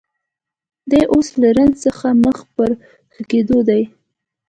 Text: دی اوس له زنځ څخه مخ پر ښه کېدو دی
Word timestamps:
دی 0.89 1.01
اوس 1.13 1.27
له 1.41 1.49
زنځ 1.57 1.73
څخه 1.85 2.07
مخ 2.23 2.37
پر 2.55 2.71
ښه 3.13 3.21
کېدو 3.31 3.57
دی 3.67 3.83